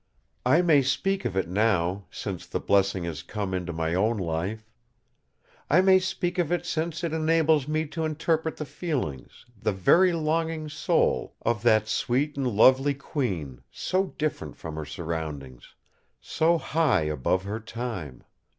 I 0.47 0.63
may 0.63 0.81
speak 0.81 1.25
of 1.25 1.37
it 1.37 1.47
now, 1.47 2.05
since 2.09 2.47
the 2.47 2.59
blessing 2.59 3.03
has 3.03 3.21
come 3.21 3.53
into 3.53 3.71
my 3.71 3.93
own 3.93 4.17
life. 4.17 4.67
I 5.69 5.81
may 5.81 5.99
speak 5.99 6.39
of 6.39 6.51
it 6.51 6.65
since 6.65 7.03
it 7.03 7.13
enables 7.13 7.67
me 7.67 7.85
to 7.89 8.05
interpret 8.05 8.57
the 8.57 8.65
feelings, 8.65 9.45
the 9.55 9.71
very 9.71 10.11
longing 10.11 10.69
soul, 10.69 11.35
of 11.43 11.61
that 11.61 11.87
sweet 11.87 12.35
and 12.35 12.47
lovely 12.47 12.95
Queen, 12.95 13.61
so 13.69 14.07
different 14.17 14.57
from 14.57 14.75
her 14.75 14.85
surroundings, 14.85 15.75
so 16.19 16.57
high 16.57 17.03
above 17.03 17.43
her 17.43 17.59
time! 17.59 18.23